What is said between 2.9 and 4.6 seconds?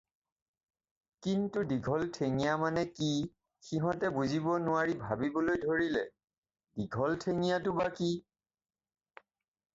কি সিহঁতে বুজিব